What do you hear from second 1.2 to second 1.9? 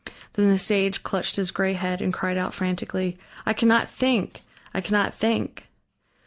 his gray